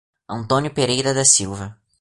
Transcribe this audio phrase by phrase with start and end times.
[0.27, 1.77] Antônio Pereira da Silva